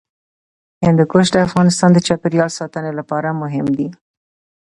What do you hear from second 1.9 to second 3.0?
د چاپیریال ساتنې